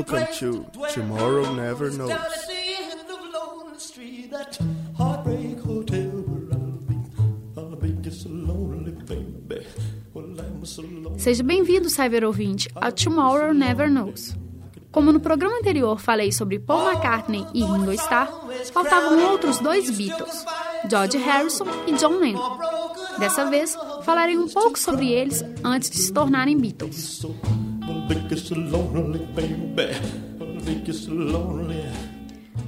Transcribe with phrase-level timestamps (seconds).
[0.00, 0.64] Welcome to
[0.94, 2.10] Tomorrow Never Knows.
[11.18, 14.34] Seja bem-vindo, cyber ouvinte, a Tomorrow Never Knows.
[14.90, 18.32] Como no programa anterior falei sobre Paul McCartney e Ringo Starr,
[18.72, 20.46] faltavam outros dois Beatles,
[20.88, 22.58] George Harrison e John Lennon.
[23.18, 27.20] Dessa vez, falarei um pouco sobre eles antes de se tornarem Beatles.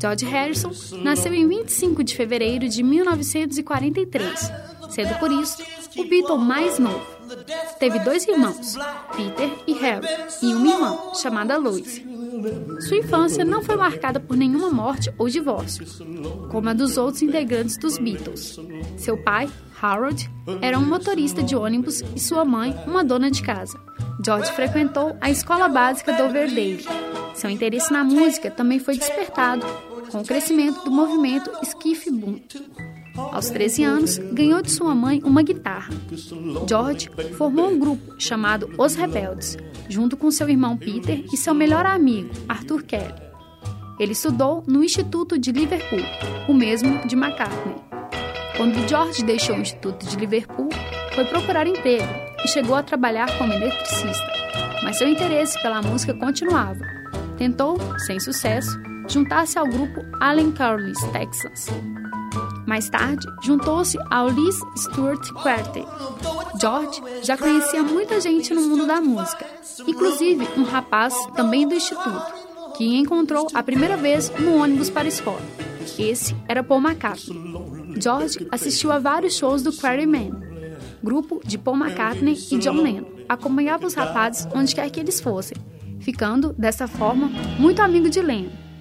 [0.00, 0.70] George Harrison
[1.02, 4.52] nasceu em 25 de fevereiro de 1943,
[4.90, 5.62] sendo por isso
[5.96, 7.04] o Beatle mais novo.
[7.78, 8.76] Teve dois irmãos,
[9.16, 10.06] Peter e Harry,
[10.42, 12.02] e uma irmã, chamada Lois.
[12.80, 15.86] Sua infância não foi marcada por nenhuma morte ou divórcio,
[16.50, 18.58] como a dos outros integrantes dos Beatles.
[18.96, 19.48] Seu pai,
[19.80, 23.78] Harold, era um motorista de ônibus e sua mãe, uma dona de casa.
[24.24, 26.84] George frequentou a escola básica Doverdale.
[27.34, 29.66] Seu interesse na música também foi despertado
[30.10, 32.38] com o crescimento do movimento skiff boom.
[33.16, 35.92] Aos 13 anos, ganhou de sua mãe uma guitarra.
[36.66, 39.56] George formou um grupo chamado Os Rebeldes,
[39.88, 43.14] junto com seu irmão Peter e seu melhor amigo, Arthur Kelly.
[43.98, 46.00] Ele estudou no Instituto de Liverpool,
[46.48, 47.76] o mesmo de McCartney.
[48.56, 50.68] Quando George deixou o Instituto de Liverpool,
[51.14, 52.08] foi procurar emprego
[52.44, 54.32] e chegou a trabalhar como eletricista,
[54.82, 56.80] mas seu interesse pela música continuava.
[57.36, 61.68] Tentou, sem sucesso, juntar-se ao grupo Allen Carlys Texans,
[62.66, 65.86] mais tarde, juntou-se ao Liz Stewart Quartet.
[66.60, 69.46] George já conhecia muita gente no mundo da música,
[69.86, 72.22] inclusive um rapaz também do instituto,
[72.76, 75.42] que encontrou a primeira vez no ônibus para a escola.
[75.98, 78.00] Esse era Paul McCartney.
[78.00, 80.32] George assistiu a vários shows do Quarrymen,
[81.02, 83.06] grupo de Paul McCartney e John Lennon.
[83.28, 85.56] Acompanhava os rapazes onde quer que eles fossem,
[86.00, 88.71] ficando, dessa forma, muito amigo de Lennon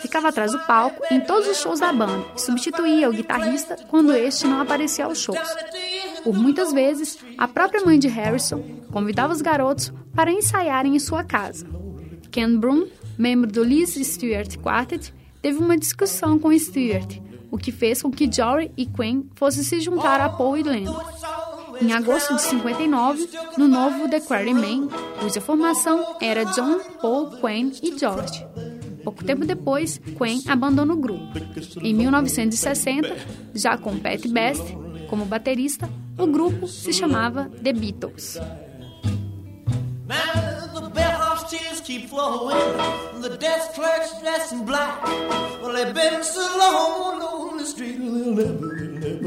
[0.00, 4.12] ficava atrás do palco em todos os shows da banda e substituía o guitarrista quando
[4.12, 5.38] este não aparecia aos shows.
[6.22, 8.62] Por muitas vezes, a própria mãe de Harrison
[8.92, 11.66] convidava os garotos para ensaiarem em sua casa.
[12.30, 17.18] Ken Broom, membro do Liz Stewart Quartet, teve uma discussão com Stewart,
[17.50, 20.98] o que fez com que Jory e Quinn fossem se juntar a Paul e Lennon.
[21.80, 24.88] Em agosto de 59, no novo The Quarrymen,
[25.20, 28.44] cuja formação era John, Paul, Quinn e George.
[29.08, 31.32] Pouco tempo depois, Quen abandona o grupo.
[31.80, 33.16] Em 1960,
[33.54, 34.76] já com Pat Best
[35.08, 35.88] como baterista,
[36.18, 38.38] o grupo se chamava The Beatles.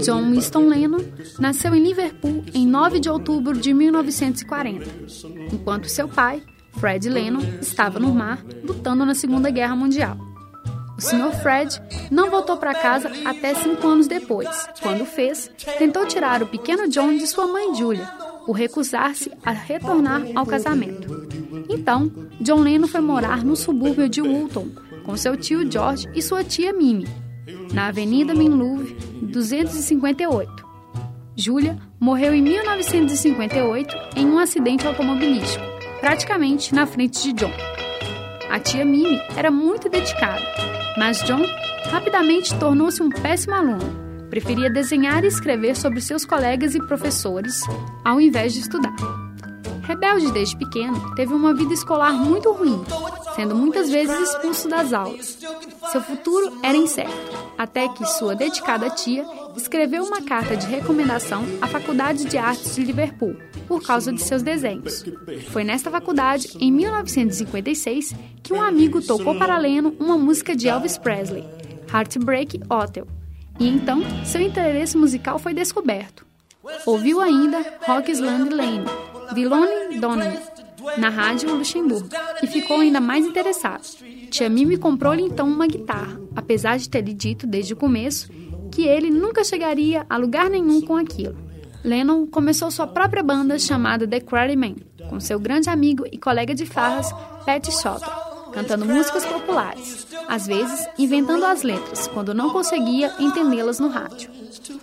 [0.06, 1.00] John Winston Lennon
[1.40, 4.86] nasceu em Liverpool em 9 de outubro de 1940,
[5.52, 6.44] enquanto seu pai,
[6.81, 10.18] Fred Lennon estava no mar lutando na Segunda Guerra Mundial.
[10.97, 11.31] O Sr.
[11.40, 14.50] Fred não voltou para casa até cinco anos depois.
[14.81, 18.08] Quando fez, tentou tirar o pequeno John de sua mãe Julia,
[18.47, 21.28] por recusar-se a retornar ao casamento.
[21.69, 24.69] Então, John Lennon foi morar no subúrbio de Woolton
[25.03, 27.08] com seu tio George e sua tia Mimi,
[27.72, 30.52] na Avenida Minloove 258.
[31.36, 35.71] Julia morreu em 1958 em um acidente automobilístico
[36.01, 37.51] praticamente na frente de John.
[38.50, 40.41] A tia Mimi era muito dedicada,
[40.97, 41.45] mas John
[41.89, 44.01] rapidamente tornou-se um péssimo aluno.
[44.29, 47.62] Preferia desenhar e escrever sobre seus colegas e professores,
[48.03, 48.95] ao invés de estudar.
[49.84, 52.83] Rebelde desde pequeno, teve uma vida escolar muito ruim,
[53.36, 55.38] sendo muitas vezes expulso das aulas.
[55.92, 57.13] Seu futuro era incerto,
[57.57, 59.25] até que sua dedicada tia
[59.56, 63.36] escreveu uma carta de recomendação à Faculdade de Artes de Liverpool
[63.68, 65.03] por causa de seus desenhos.
[65.50, 68.13] Foi nesta faculdade, em 1956,
[68.44, 71.44] que um amigo tocou para Leno uma música de Elvis Presley,
[71.94, 73.07] Heartbreak Hotel,
[73.59, 76.25] e então seu interesse musical foi descoberto.
[76.86, 78.86] Ouviu ainda Rockland Lane,
[79.33, 80.39] Vilone Donnelly,
[80.97, 82.09] na rádio Luxemburgo,
[82.42, 83.83] e ficou ainda mais interessado.
[84.30, 88.31] Tia Mimi comprou-lhe então uma guitarra, apesar de ter lhe dito desde o começo
[88.71, 91.35] que ele nunca chegaria a lugar nenhum com aquilo.
[91.83, 94.77] Lennon começou sua própria banda chamada The Quarrymen,
[95.09, 97.12] com seu grande amigo e colega de farras,
[97.45, 98.09] Pat Shotter,
[98.53, 104.29] cantando músicas populares, às vezes inventando as letras, quando não conseguia entendê-las no rádio.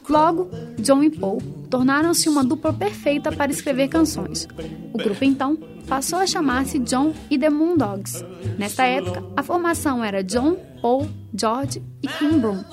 [0.09, 1.41] Logo, John e Paul
[1.71, 4.49] tornaram-se uma dupla perfeita para escrever canções.
[4.93, 5.57] O grupo então
[5.87, 8.25] passou a chamar-se John e the Moondogs.
[8.59, 12.65] Nesta época, a formação era John, Paul, George e Kim Broom.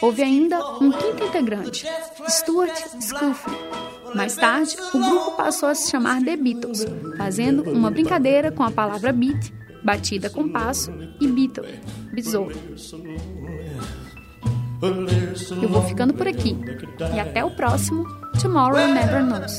[0.00, 1.86] Houve ainda um quinto integrante,
[2.28, 3.52] Stuart Scuffy,
[4.14, 6.86] Mais tarde, o grupo passou a se chamar The Beatles,
[7.16, 9.52] fazendo uma brincadeira com a palavra beat,
[9.82, 11.80] batida com passo, e Beatle,
[12.12, 12.54] besouro.
[15.62, 16.56] Eu vou ficando por aqui.
[17.14, 18.04] E até o próximo
[18.40, 19.58] Tomorrow Never Knows.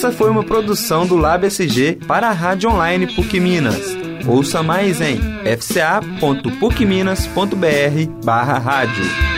[0.00, 3.94] Essa foi uma produção do Lab SG para a Rádio Online PUC Minas.
[4.26, 9.29] Ouça mais em fca.pucminas.br barra rádio.